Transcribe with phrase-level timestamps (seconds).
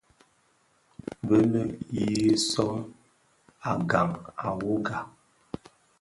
[1.27, 2.05] Bèleg yi
[2.49, 2.77] sóm
[3.69, 4.99] à gang à wogà.